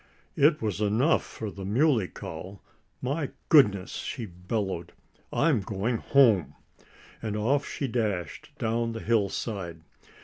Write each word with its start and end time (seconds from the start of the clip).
It 0.35 0.63
was 0.63 0.81
enough 0.81 1.23
for 1.23 1.51
the 1.51 1.63
Muley 1.63 2.07
Cow. 2.07 2.59
"My 3.03 3.29
goodness!" 3.49 3.91
she 3.97 4.25
bellowed. 4.25 4.93
"I'm 5.31 5.59
going 5.61 5.97
home!" 5.97 6.55
And 7.21 7.37
off 7.37 7.67
she 7.69 7.87
dashed 7.87 8.49
down 8.57 8.93
the 8.93 8.99
hillside. 8.99 9.81